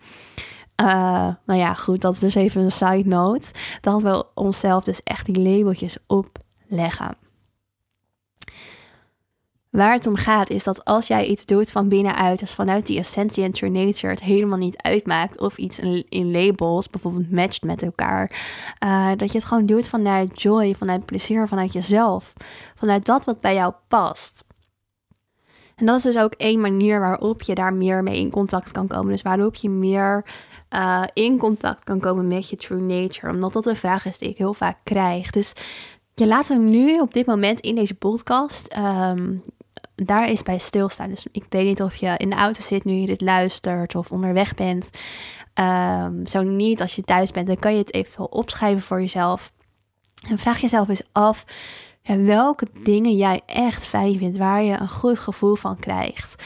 [0.83, 0.87] Uh,
[1.47, 3.51] nou ja, goed, dat is dus even een side note.
[3.81, 7.17] Dat we onszelf dus echt die labeltjes opleggen.
[9.71, 12.99] Waar het om gaat is dat als jij iets doet van binnenuit, dus vanuit die
[12.99, 15.79] essentie en true nature, het helemaal niet uitmaakt of iets
[16.09, 18.31] in, labels bijvoorbeeld matcht met elkaar,
[18.85, 22.33] uh, dat je het gewoon doet vanuit joy, vanuit plezier, vanuit jezelf,
[22.75, 24.45] vanuit dat wat bij jou past.
[25.77, 28.87] En dat is dus ook één manier waarop je daar meer mee in contact kan
[28.87, 29.11] komen.
[29.11, 30.25] Dus waarop je meer
[30.71, 33.33] uh, in contact kan komen met je true nature.
[33.33, 35.31] Omdat dat een vraag is die ik heel vaak krijg.
[35.31, 35.53] Dus
[36.15, 38.77] je laat hem nu op dit moment in deze podcast.
[38.77, 39.43] Um,
[40.05, 41.09] daar is bij stilstaan.
[41.09, 44.13] Dus ik weet niet of je in de auto zit nu je dit luistert of
[44.13, 44.91] onderweg bent.
[45.55, 49.53] Um, zo niet, als je thuis bent, dan kan je het eventueel opschrijven voor jezelf.
[50.29, 51.45] En vraag jezelf eens af
[52.17, 56.45] welke dingen jij echt fijn vindt, waar je een goed gevoel van krijgt.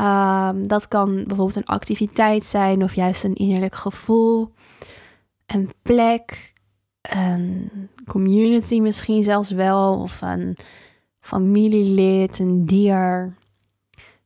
[0.00, 4.52] Um, dat kan bijvoorbeeld een activiteit zijn of juist een innerlijk gevoel,
[5.46, 6.52] een plek,
[7.02, 7.70] een
[8.06, 10.56] community misschien zelfs wel, of een
[11.22, 13.36] familielid, een dier.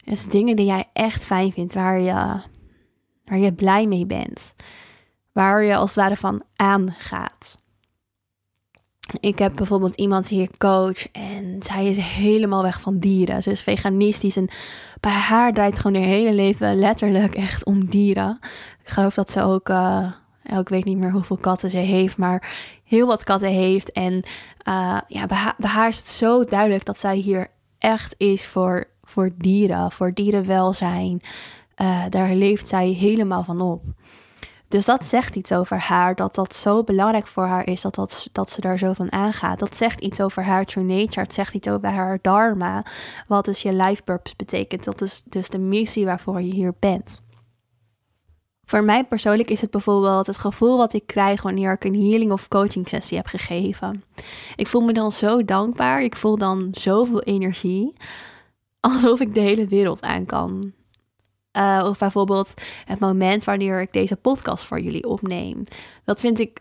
[0.04, 2.40] Dus dingen die jij echt fijn vindt, waar je,
[3.24, 4.54] waar je blij mee bent.
[5.32, 7.59] Waar je als het ware van aangaat.
[9.20, 13.42] Ik heb bijvoorbeeld iemand hier coach en zij is helemaal weg van dieren.
[13.42, 14.48] Ze is veganistisch en
[15.00, 18.38] bij haar draait gewoon haar hele leven letterlijk echt om dieren.
[18.82, 20.12] Ik geloof dat ze ook, uh,
[20.46, 23.92] ik weet niet meer hoeveel katten ze heeft, maar heel wat katten heeft.
[23.92, 24.12] En
[24.68, 29.30] uh, ja, bij haar, is het zo duidelijk dat zij hier echt is voor, voor
[29.37, 31.20] dieren, voor dierenwelzijn.
[31.76, 33.82] Uh, daar leeft zij helemaal van op.
[34.68, 38.28] Dus dat zegt iets over haar, dat dat zo belangrijk voor haar is, dat, dat,
[38.32, 39.59] dat ze daar zo van aangaat.
[39.59, 42.85] Dat zegt iets over haar true nature, het zegt iets over haar dharma,
[43.26, 44.85] wat dus je life purpose betekent.
[44.85, 47.22] Dat is dus de missie waarvoor je hier bent.
[48.68, 52.33] Voor mij persoonlijk is het bijvoorbeeld het gevoel wat ik krijg wanneer ik een healing
[52.33, 54.05] of coaching sessie heb gegeven.
[54.57, 56.02] Ik voel me dan zo dankbaar.
[56.02, 57.96] Ik voel dan zoveel energie.
[58.81, 60.72] Alsof ik de hele wereld aan kan.
[61.57, 65.64] Uh, of bijvoorbeeld het moment wanneer ik deze podcast voor jullie opneem.
[66.05, 66.61] Dat vind ik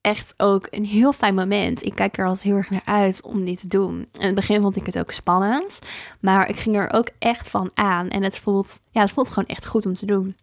[0.00, 1.84] echt ook een heel fijn moment.
[1.84, 4.08] Ik kijk er altijd heel erg naar uit om dit te doen.
[4.12, 5.78] In het begin vond ik het ook spannend,
[6.20, 8.08] maar ik ging er ook echt van aan.
[8.08, 10.36] En het voelt, ja, het voelt gewoon echt goed om te doen.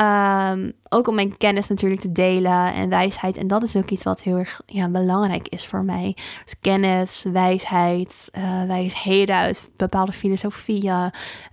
[0.00, 3.36] Um, ook om mijn kennis natuurlijk te delen en wijsheid.
[3.36, 6.16] En dat is ook iets wat heel erg ja, belangrijk is voor mij.
[6.44, 11.10] Dus kennis, wijsheid, uh, wijsheden uit bepaalde filosofieën,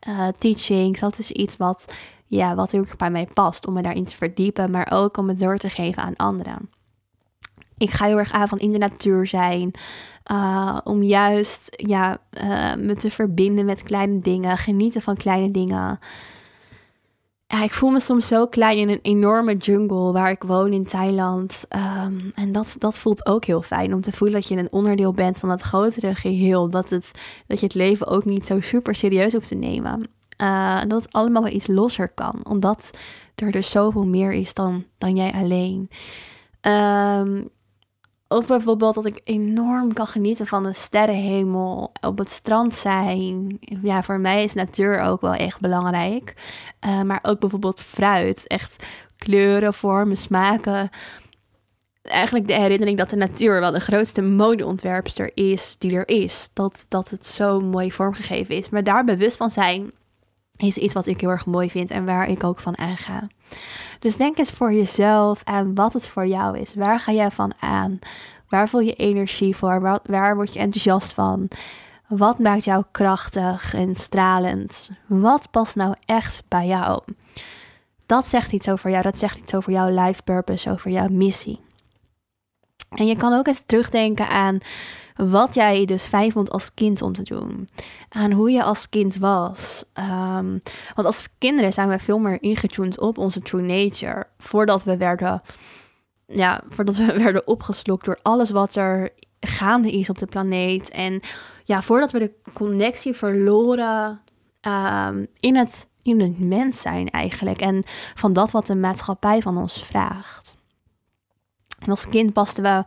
[0.08, 1.00] uh, teachings.
[1.00, 1.96] Dat is iets wat,
[2.28, 3.68] ja, wat heel erg bij mij past.
[3.68, 6.70] Om me daarin te verdiepen, maar ook om het door te geven aan anderen.
[7.78, 9.72] Ik ga heel erg aan van in de natuur zijn.
[10.32, 12.18] Uh, om juist ja,
[12.78, 14.58] me te verbinden met kleine dingen.
[14.58, 16.00] Genieten van kleine dingen
[17.48, 20.86] ja, ik voel me soms zo klein in een enorme jungle waar ik woon in
[20.86, 21.66] Thailand.
[21.76, 25.12] Um, en dat, dat voelt ook heel fijn om te voelen dat je een onderdeel
[25.12, 26.70] bent van dat grotere geheel.
[26.70, 27.12] Dat, het,
[27.48, 30.10] dat je het leven ook niet zo super serieus hoeft te nemen.
[30.42, 32.46] Uh, dat het allemaal wel iets losser kan.
[32.50, 32.98] Omdat
[33.36, 35.90] er dus zoveel meer is dan, dan jij alleen.
[36.62, 37.50] Um,
[38.28, 43.58] of bijvoorbeeld dat ik enorm kan genieten van de sterrenhemel, op het strand zijn.
[43.82, 46.34] Ja, voor mij is natuur ook wel echt belangrijk.
[46.86, 48.86] Uh, maar ook bijvoorbeeld fruit, echt
[49.18, 50.90] kleuren, vormen, smaken.
[52.02, 56.50] Eigenlijk de herinnering dat de natuur wel de grootste modeontwerpster is die er is.
[56.54, 58.70] Dat, dat het zo mooi vormgegeven is.
[58.70, 59.92] Maar daar bewust van zijn
[60.58, 63.28] is iets wat ik heel erg mooi vind en waar ik ook van aanga.
[64.00, 66.76] Dus denk eens voor jezelf aan wat het voor jou is.
[66.76, 68.00] Waar ga jij van aan?
[68.50, 69.82] Waar voel je energie voor?
[69.82, 71.48] Waar, waar word je enthousiast van?
[72.08, 74.92] Wat maakt jou krachtig en stralend?
[75.06, 77.02] Wat past nou echt bij jou?
[78.06, 81.60] Dat zegt iets over jou, dat zegt iets over jouw life purpose, over jouw missie.
[82.90, 84.60] En je kan ook eens terugdenken aan
[85.16, 87.68] wat jij dus fijn vond als kind om te doen.
[88.10, 89.86] Aan hoe je als kind was.
[89.94, 90.58] Ehm,
[90.94, 94.28] want als kinderen zijn we veel meer ingetuned op onze true nature.
[94.38, 95.42] Voordat we werden,
[96.28, 100.90] ja, voordat we werden opgeslokt door alles wat er gaande is op de planeet.
[100.90, 101.20] En
[101.64, 104.22] ja, voordat we de connectie verloren
[104.62, 107.62] um, in, het, in het mens zijn eigenlijk.
[107.62, 110.56] En van dat wat de maatschappij van ons vraagt.
[111.80, 112.84] En als kind pasten we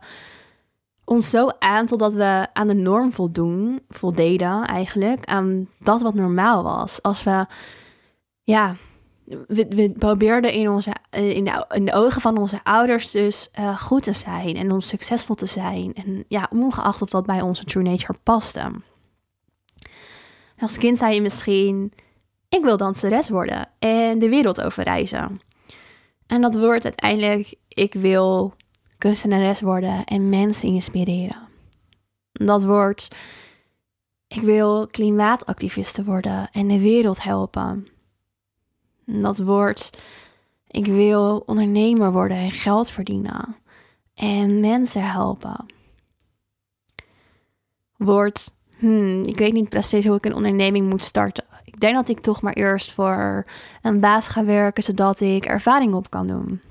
[1.09, 6.63] ons zo aan totdat we aan de norm voldoen, voldeden eigenlijk, aan dat wat normaal
[6.63, 7.01] was.
[7.01, 7.45] Als we,
[8.43, 8.75] ja,
[9.47, 14.03] we, probeerden in, onze, in, de, in de ogen van onze ouders dus uh, goed
[14.03, 15.93] te zijn en om succesvol te zijn.
[15.93, 18.71] En ja, ongeacht of dat bij onze true nature paste.
[20.59, 21.93] Als kind zei je misschien,
[22.49, 25.39] ik wil danseres worden en de wereld overreizen.
[26.27, 28.53] En dat wordt uiteindelijk, ik wil
[28.99, 31.47] kunstenares worden en mensen inspireren.
[32.31, 33.15] Dat wordt,
[34.27, 37.87] ik wil klimaatactiviste worden en de wereld helpen.
[39.05, 39.89] Dat wordt,
[40.67, 43.55] ik wil ondernemer worden en geld verdienen
[44.13, 45.65] en mensen helpen.
[47.97, 51.45] Wordt, hmm, ik weet niet precies hoe ik een onderneming moet starten.
[51.63, 53.45] Ik denk dat ik toch maar eerst voor
[53.81, 56.61] een baas ga werken zodat ik ervaring op kan doen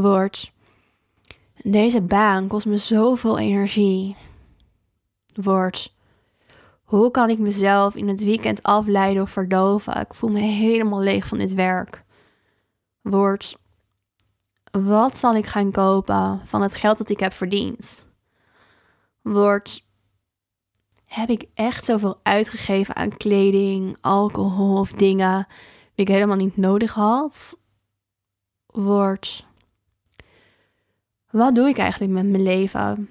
[0.00, 0.52] wordt.
[1.62, 4.16] Deze baan kost me zoveel energie.
[5.34, 5.94] Wordt.
[6.84, 10.00] Hoe kan ik mezelf in het weekend afleiden of verdoven?
[10.00, 12.04] Ik voel me helemaal leeg van dit werk.
[13.00, 13.58] Wordt.
[14.70, 18.06] Wat zal ik gaan kopen van het geld dat ik heb verdiend?
[19.22, 19.86] Wordt.
[21.04, 25.46] Heb ik echt zoveel uitgegeven aan kleding, alcohol of dingen
[25.94, 27.60] die ik helemaal niet nodig had?
[28.66, 29.47] Wordt
[31.30, 33.10] wat doe ik eigenlijk met mijn leven?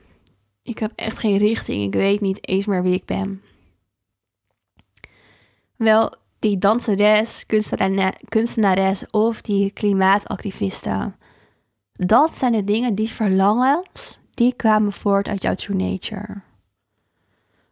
[0.63, 1.83] Ik heb echt geen richting.
[1.83, 3.41] Ik weet niet eens meer wie ik ben.
[5.75, 7.45] Wel, die danseres,
[8.29, 11.15] kunstenares of die klimaatactivisten.
[11.91, 16.41] Dat zijn de dingen, die verlangens, die kwamen voort uit jouw true nature.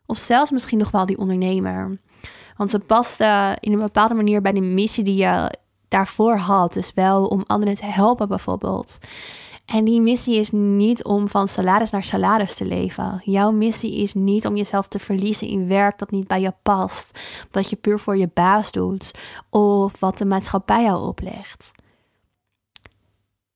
[0.05, 1.97] Of zelfs misschien nog wel die ondernemer.
[2.57, 5.53] Want ze paste in een bepaalde manier bij de missie die je
[5.87, 6.73] daarvoor had.
[6.73, 8.97] Dus wel om anderen te helpen bijvoorbeeld.
[9.65, 13.21] En die missie is niet om van salaris naar salaris te leven.
[13.23, 17.19] Jouw missie is niet om jezelf te verliezen in werk dat niet bij je past,
[17.51, 19.11] dat je puur voor je baas doet
[19.49, 21.71] of wat de maatschappij jou oplegt.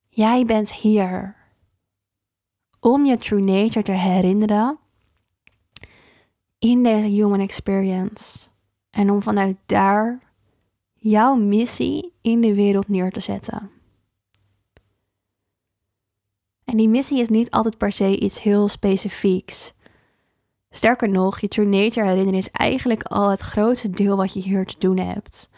[0.10, 1.36] Jij bent hier
[2.80, 4.80] om je true nature te herinneren
[6.60, 8.48] in deze human experience
[8.90, 10.20] en om vanuit daar
[10.94, 13.79] jouw missie in de wereld neer te zetten.
[16.70, 19.74] En die missie is niet altijd per se iets heel specifieks.
[20.70, 24.66] Sterker nog, je true nature herinneren is eigenlijk al het grootste deel wat je hier
[24.66, 25.50] te doen hebt.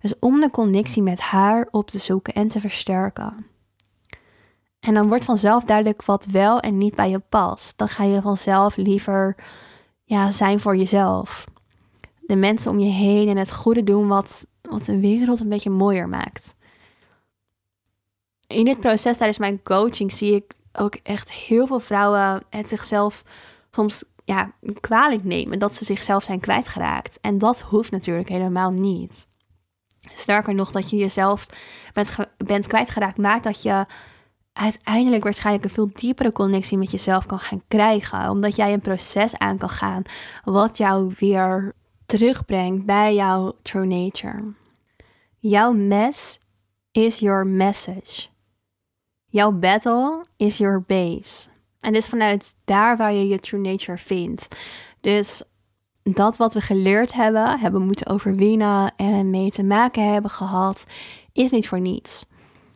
[0.00, 3.46] Dus om de connectie met haar op te zoeken en te versterken.
[4.80, 7.78] En dan wordt vanzelf duidelijk wat wel en niet bij je past.
[7.78, 9.36] Dan ga je vanzelf liever
[10.04, 11.44] ja, zijn voor jezelf.
[12.20, 15.70] De mensen om je heen en het goede doen wat, wat de wereld een beetje
[15.70, 16.54] mooier maakt.
[18.46, 23.24] In dit proces tijdens mijn coaching zie ik ook echt heel veel vrouwen het zichzelf
[23.70, 27.18] soms ja, kwalijk nemen dat ze zichzelf zijn kwijtgeraakt.
[27.20, 29.28] En dat hoeft natuurlijk helemaal niet.
[30.14, 31.46] Sterker nog, dat je jezelf
[31.92, 33.86] bent, bent kwijtgeraakt maakt dat je
[34.52, 38.30] uiteindelijk waarschijnlijk een veel diepere connectie met jezelf kan gaan krijgen.
[38.30, 40.02] Omdat jij een proces aan kan gaan
[40.44, 41.72] wat jou weer
[42.06, 44.52] terugbrengt bij jouw true nature.
[45.38, 46.38] Jouw mess
[46.92, 48.28] is your message.
[49.30, 51.48] Jouw battle is your base.
[51.80, 54.48] En dus vanuit daar waar je je true nature vindt.
[55.00, 55.42] Dus
[56.02, 60.84] dat wat we geleerd hebben, hebben moeten overwinnen en mee te maken hebben gehad,
[61.32, 62.26] is niet voor niets.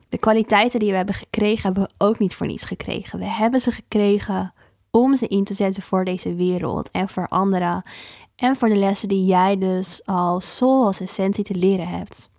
[0.08, 3.18] De kwaliteiten die we hebben gekregen, hebben we ook niet voor niets gekregen.
[3.18, 4.54] We hebben ze gekregen
[4.90, 7.82] om ze in te zetten voor deze wereld en voor anderen.
[8.36, 12.30] En voor de lessen die jij dus als soul, als essentie te leren hebt.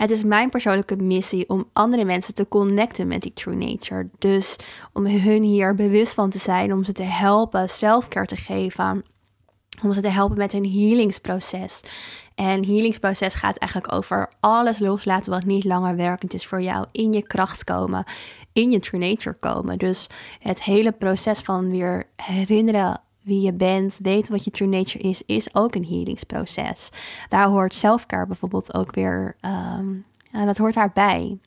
[0.00, 4.08] Het is mijn persoonlijke missie om andere mensen te connecten met die true nature.
[4.18, 4.56] Dus
[4.92, 9.04] om hun hier bewust van te zijn, om ze te helpen selfcare te geven.
[9.82, 11.82] Om ze te helpen met hun healingsproces.
[12.34, 16.86] En healingsproces gaat eigenlijk over alles loslaten wat niet langer werkend is voor jou.
[16.92, 18.04] In je kracht komen,
[18.52, 19.78] in je true nature komen.
[19.78, 20.08] Dus
[20.38, 25.22] het hele proces van weer herinneren wie je bent, weten wat je true nature is,
[25.26, 26.90] is ook een healingsproces.
[27.28, 29.36] Daar hoort selfcare bijvoorbeeld ook weer,
[29.78, 30.04] um,
[30.44, 31.38] dat hoort daarbij.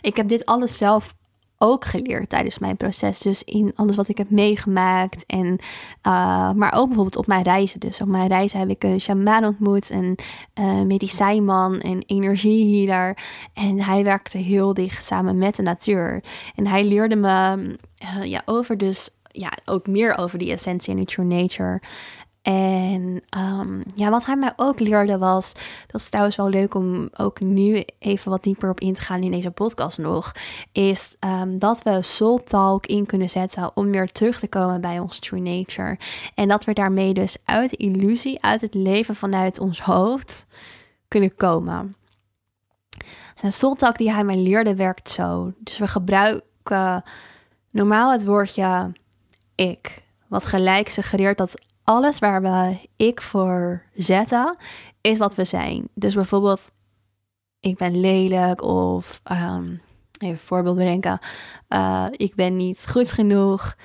[0.00, 1.14] Ik heb dit alles zelf
[1.62, 3.18] ook geleerd tijdens mijn proces.
[3.18, 5.26] Dus in alles wat ik heb meegemaakt.
[5.26, 7.80] En, uh, maar ook bijvoorbeeld op mijn reizen.
[7.80, 10.18] Dus op mijn reizen heb ik een shaman ontmoet, een
[10.60, 13.18] uh, medicijnman, een energiehealer.
[13.54, 16.24] En hij werkte heel dicht samen met de natuur.
[16.54, 17.76] En hij leerde me
[18.22, 21.80] ja, over dus ja, ook meer over die essentie en die true nature.
[22.42, 25.52] En um, ja, wat hij mij ook leerde was,
[25.86, 29.22] dat is trouwens wel leuk om ook nu even wat dieper op in te gaan
[29.22, 30.32] in deze podcast nog,
[30.72, 34.98] is um, dat we soul talk in kunnen zetten om weer terug te komen bij
[34.98, 35.98] ons true nature.
[36.34, 40.46] En dat we daarmee dus uit illusie, uit het leven vanuit ons hoofd
[41.08, 41.96] kunnen komen.
[43.40, 45.52] En soul talk die hij mij leerde werkt zo.
[45.58, 47.02] Dus we gebruiken
[47.70, 48.92] normaal het woordje
[50.28, 54.56] wat gelijk suggereert dat alles waar we ik voor zetten,
[55.00, 55.88] is wat we zijn.
[55.94, 56.70] Dus bijvoorbeeld,
[57.60, 59.80] ik ben lelijk of um,
[60.18, 61.18] even een voorbeeld bedenken,
[61.68, 63.76] uh, ik ben niet goed genoeg.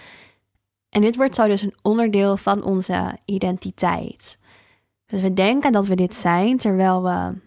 [0.90, 4.40] En dit wordt zo dus een onderdeel van onze identiteit.
[5.06, 7.38] Dus we denken dat we dit zijn, terwijl we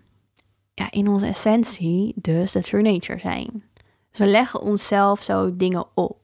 [0.74, 3.64] ja, in onze essentie dus de true nature zijn.
[4.10, 6.19] Dus we leggen onszelf zo dingen op.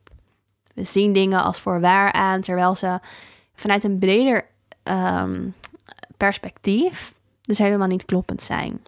[0.77, 3.01] We zien dingen als voor waar aan, terwijl ze
[3.55, 4.47] vanuit een breder
[4.85, 5.55] um,
[6.17, 8.85] perspectief dus helemaal niet kloppend zijn.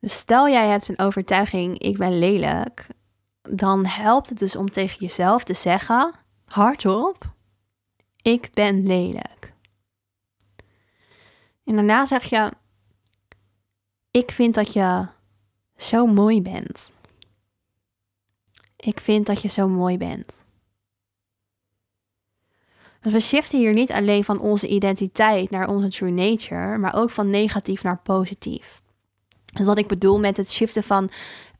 [0.00, 2.86] Dus stel jij hebt een overtuiging, ik ben lelijk,
[3.42, 6.12] dan helpt het dus om tegen jezelf te zeggen,
[6.46, 7.32] hardop,
[8.22, 9.52] ik ben lelijk.
[11.64, 12.52] En daarna zeg je,
[14.10, 15.06] ik vind dat je
[15.76, 16.93] zo mooi bent.
[18.84, 20.44] Ik vind dat je zo mooi bent.
[23.00, 27.10] Dus we shiften hier niet alleen van onze identiteit naar onze true nature, maar ook
[27.10, 28.82] van negatief naar positief.
[29.52, 31.10] Dus wat ik bedoel met het shiften van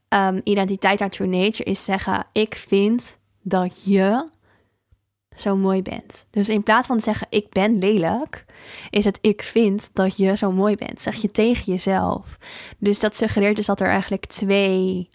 [0.08, 4.28] um, identiteit naar true nature is zeggen: ik vind dat je
[5.37, 6.26] zo mooi bent.
[6.30, 8.44] Dus in plaats van te zeggen ik ben lelijk,
[8.90, 11.02] is het ik vind dat je zo mooi bent.
[11.02, 12.38] Zeg je tegen jezelf.
[12.78, 15.08] Dus dat suggereert dus dat er eigenlijk twee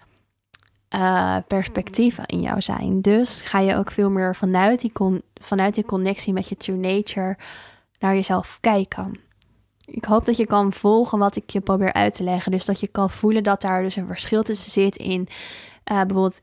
[0.95, 3.01] uh, perspectieven in jou zijn.
[3.01, 6.77] Dus ga je ook veel meer vanuit die, con vanuit die connectie met je true
[6.77, 7.37] nature
[7.99, 9.19] naar jezelf kijken.
[9.85, 12.51] Ik hoop dat je kan volgen wat ik je probeer uit te leggen.
[12.51, 15.27] Dus dat je kan voelen dat daar dus een verschil tussen zit in
[15.91, 16.41] uh, bijvoorbeeld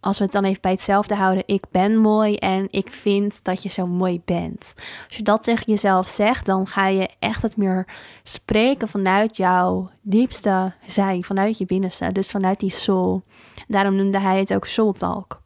[0.00, 3.62] als we het dan even bij hetzelfde houden, ik ben mooi en ik vind dat
[3.62, 4.74] je zo mooi bent.
[5.06, 7.86] Als je dat tegen jezelf zegt, dan ga je echt het meer
[8.22, 13.22] spreken vanuit jouw diepste zijn, vanuit je binnenste, dus vanuit die soul.
[13.68, 15.40] Daarom noemde hij het ook soul talk.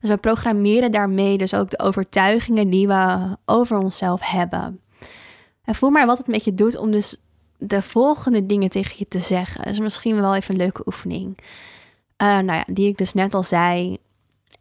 [0.00, 4.80] Dus we programmeren daarmee dus ook de overtuigingen die we over onszelf hebben.
[5.64, 7.16] En voel maar wat het met je doet om dus
[7.58, 9.64] de volgende dingen tegen je te zeggen.
[9.64, 11.38] Dat is misschien wel even een leuke oefening.
[12.22, 13.98] Uh, nou ja, die ik dus net al zei.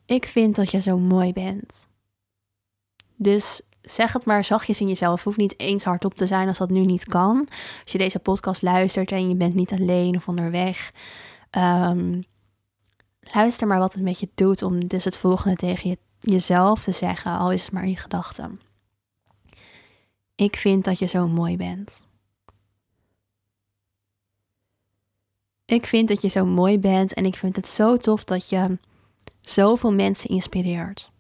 [0.06, 1.86] Ik vind dat je zo mooi bent.
[3.16, 5.24] Dus zeg het maar zachtjes in jezelf.
[5.24, 7.48] Hoeft niet eens hardop te zijn als dat nu niet kan.
[7.84, 10.92] Als je deze podcast luistert en je bent niet alleen of onderweg.
[11.52, 12.24] Um,
[13.20, 16.92] luister maar wat het met je doet om dus het volgende tegen je, jezelf te
[16.92, 18.60] zeggen, al is het maar in gedachten.
[20.36, 22.10] Ik vind dat je zo mooi bent.
[25.72, 28.78] Ik vind dat je zo mooi bent en ik vind het zo tof dat je
[29.42, 31.12] zoveel mensen inspireert.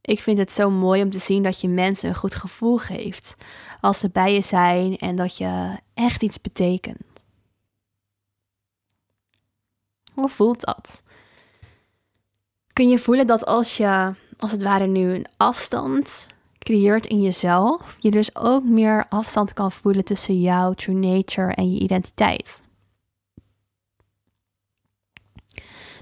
[0.00, 3.36] Ik vind het zo mooi om te zien dat je mensen een goed gevoel geeft
[3.80, 7.02] als ze bij je zijn en dat je echt iets betekent.
[10.14, 11.02] Hoe voelt dat?
[12.72, 16.26] Kun je voelen dat als je als het ware nu een afstand
[16.62, 21.72] creëert in jezelf, je dus ook meer afstand kan voelen tussen jouw true nature en
[21.72, 22.62] je identiteit.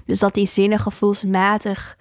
[0.05, 1.97] Dus dat die zinnen gevoelsmatig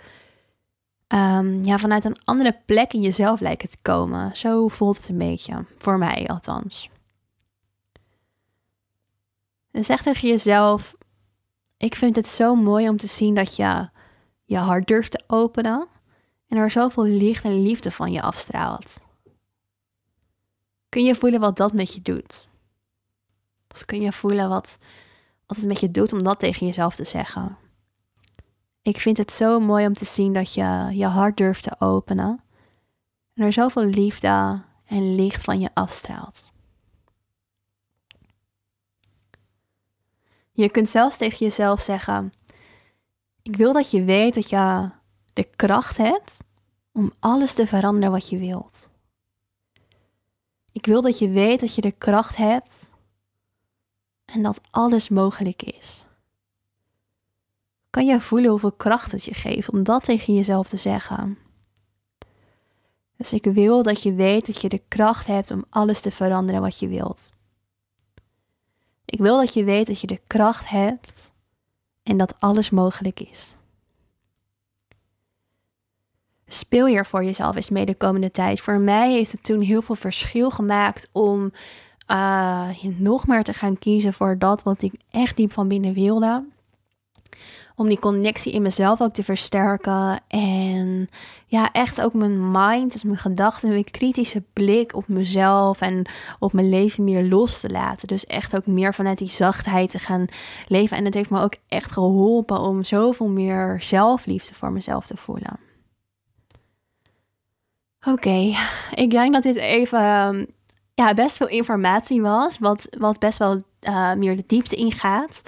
[1.08, 4.36] um, ja, vanuit een andere plek in jezelf lijken te komen.
[4.36, 6.90] Zo voelt het een beetje, voor mij althans.
[9.70, 10.94] En zeg tegen jezelf:
[11.76, 13.88] Ik vind het zo mooi om te zien dat je
[14.44, 15.88] je hart durft te openen
[16.50, 18.96] en er zoveel licht en liefde van je afstraalt.
[20.88, 22.48] Kun je voelen wat dat met je doet?
[23.66, 24.78] Dus kun je voelen wat,
[25.46, 27.56] wat het met je doet om dat tegen jezelf te zeggen?
[28.82, 32.40] Ik vind het zo mooi om te zien dat je je hart durft te openen
[33.34, 36.50] en er zoveel liefde en licht van je afstraalt.
[40.52, 42.32] Je kunt zelfs tegen jezelf zeggen:
[43.42, 44.90] Ik wil dat je weet dat je
[45.40, 46.36] de kracht hebt
[46.92, 48.88] om alles te veranderen wat je wilt.
[50.72, 52.90] Ik wil dat je weet dat je de kracht hebt
[54.24, 56.04] en dat alles mogelijk is.
[57.90, 61.38] Kan je voelen hoeveel kracht het je geeft om dat tegen jezelf te zeggen?
[63.16, 66.60] Dus ik wil dat je weet dat je de kracht hebt om alles te veranderen
[66.60, 67.32] wat je wilt.
[69.04, 71.32] Ik wil dat je weet dat je de kracht hebt
[72.02, 73.58] en dat alles mogelijk is.
[76.52, 78.60] Speel hier voor jezelf eens mee de komende tijd.
[78.60, 81.52] Voor mij heeft het toen heel veel verschil gemaakt om
[82.08, 86.44] uh, nog meer te gaan kiezen voor dat wat ik echt diep van binnen wilde
[87.80, 90.20] om die connectie in mezelf ook te versterken.
[90.28, 91.08] En
[91.46, 96.52] ja, echt ook mijn mind, dus mijn gedachten, mijn kritische blik op mezelf en op
[96.52, 98.08] mijn leven meer los te laten.
[98.08, 100.26] Dus echt ook meer vanuit die zachtheid te gaan
[100.66, 100.96] leven.
[100.96, 105.69] En het heeft me ook echt geholpen om zoveel meer zelfliefde voor mezelf te voelen.
[108.06, 108.54] Oké,
[108.94, 110.00] ik denk dat dit even
[110.94, 115.42] ja, best veel informatie was, wat, wat best wel uh, meer de diepte ingaat.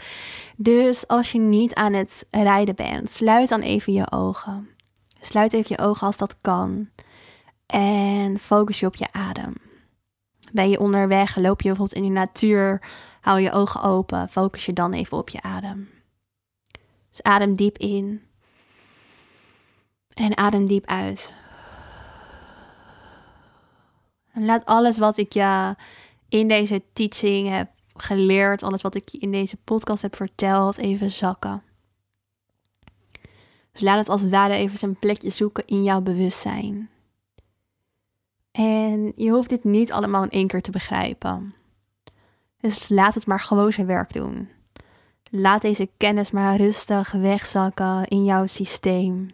[0.57, 4.69] Dus als je niet aan het rijden bent, sluit dan even je ogen.
[5.21, 6.89] Sluit even je ogen als dat kan.
[7.67, 9.55] En focus je op je adem.
[10.53, 12.83] Ben je onderweg, loop je bijvoorbeeld in de natuur,
[13.21, 15.89] hou je ogen open, focus je dan even op je adem.
[17.11, 18.23] Dus adem diep in
[20.15, 21.33] en adem diep uit.
[24.33, 25.75] En laat alles wat ik je
[26.29, 31.63] in deze teaching heb geleerd, alles wat ik in deze podcast heb verteld, even zakken.
[33.73, 36.91] Dus laat het als het ware even zijn plekje zoeken in jouw bewustzijn.
[38.53, 41.55] En je hoeft dit niet allemaal in één keer te begrijpen.
[42.61, 44.49] Dus laat het maar gewoon zijn werk doen.
[45.31, 49.31] Laat deze kennis maar rustig wegzakken in jouw systeem.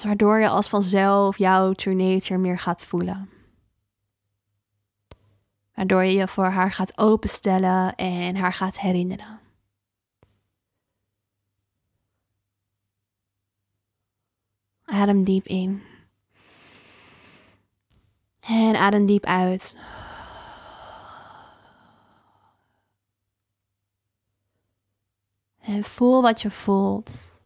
[0.00, 3.30] Dus waardoor je als vanzelf jouw true nature meer gaat voelen.
[5.74, 9.40] Waardoor je je voor haar gaat openstellen en haar gaat herinneren.
[14.84, 15.82] Adem diep in.
[18.40, 19.76] En adem diep uit.
[25.58, 27.39] En voel wat je voelt.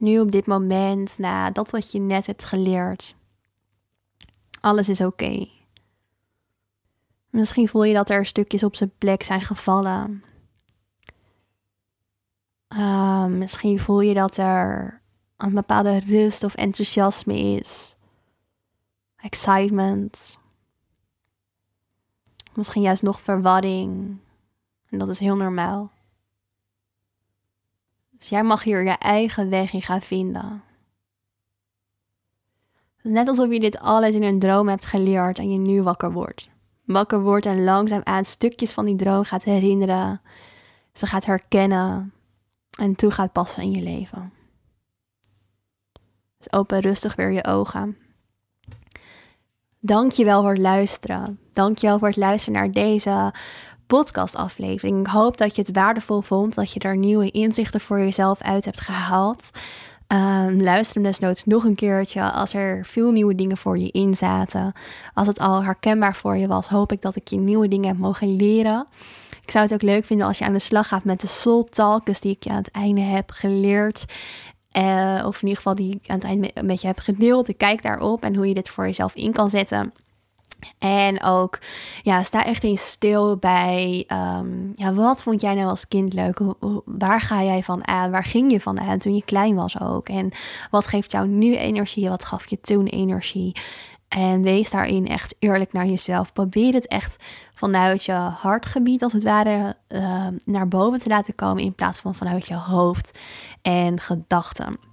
[0.00, 3.14] Nu op dit moment, na dat wat je net hebt geleerd.
[4.60, 5.48] Alles is oké.
[7.30, 10.24] Misschien voel je dat er stukjes op zijn plek zijn gevallen.
[12.68, 15.00] Uh, misschien voel je dat er
[15.36, 17.96] een bepaalde rust of enthousiasme is.
[19.16, 20.38] Excitement.
[22.54, 24.18] Misschien juist nog verwarring.
[24.88, 25.90] En dat is heel normaal.
[28.20, 30.62] Dus jij mag hier je eigen weg in gaan vinden.
[33.02, 36.50] net alsof je dit alles in een droom hebt geleerd en je nu wakker wordt
[36.92, 40.20] wakker wordt en langzaam aan stukjes van die droom gaat herinneren.
[40.92, 42.12] Ze gaat herkennen
[42.78, 44.32] en toe gaat passen in je leven.
[46.38, 47.96] Dus open rustig weer je ogen.
[49.78, 51.40] Dank je wel voor het luisteren.
[51.52, 53.34] Dank je wel voor het luisteren naar deze
[53.90, 55.00] podcastaflevering.
[55.00, 58.64] Ik hoop dat je het waardevol vond, dat je er nieuwe inzichten voor jezelf uit
[58.64, 59.50] hebt gehaald.
[60.08, 64.14] Um, luister hem desnoods nog een keertje als er veel nieuwe dingen voor je in
[64.14, 64.72] zaten.
[65.14, 67.98] Als het al herkenbaar voor je was, hoop ik dat ik je nieuwe dingen heb
[67.98, 68.86] mogen leren.
[69.42, 71.64] Ik zou het ook leuk vinden als je aan de slag gaat met de soul
[71.64, 74.04] talk, die ik je aan het einde heb geleerd.
[74.78, 77.48] Uh, of in ieder geval die ik aan het einde met je heb gedeeld.
[77.48, 79.92] Ik kijk daarop en hoe je dit voor jezelf in kan zetten.
[80.78, 81.58] En ook,
[82.02, 86.40] ja, sta echt eens stil bij, um, ja, wat vond jij nou als kind leuk?
[86.84, 88.10] Waar ga jij van aan?
[88.10, 90.08] Waar ging je van aan toen je klein was ook?
[90.08, 90.30] En
[90.70, 92.08] wat geeft jou nu energie?
[92.08, 93.52] Wat gaf je toen energie?
[94.08, 96.32] En wees daarin echt eerlijk naar jezelf.
[96.32, 101.62] Probeer het echt vanuit je hartgebied, als het ware, uh, naar boven te laten komen
[101.62, 103.18] in plaats van vanuit je hoofd
[103.62, 104.89] en gedachten.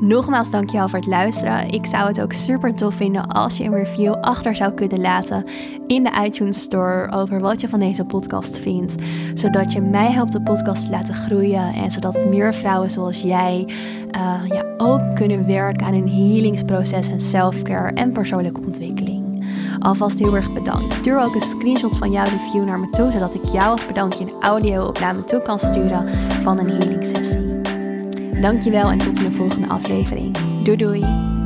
[0.00, 1.70] Nogmaals dankjewel voor het luisteren.
[1.70, 5.50] Ik zou het ook super tof vinden als je een review achter zou kunnen laten
[5.86, 8.94] in de iTunes Store over wat je van deze podcast vindt.
[9.34, 13.68] Zodat je mij helpt de podcast te laten groeien en zodat meer vrouwen zoals jij
[14.16, 19.44] uh, ja, ook kunnen werken aan een healingsproces en selfcare en persoonlijke ontwikkeling.
[19.78, 20.94] Alvast heel erg bedankt.
[20.94, 24.24] Stuur ook een screenshot van jouw review naar me toe, zodat ik jou als bedankje
[24.24, 26.08] een audio me toe kan sturen
[26.42, 27.71] van een healing sessie.
[28.42, 30.36] Dankjewel en tot in de volgende aflevering.
[30.64, 31.41] Doei doei!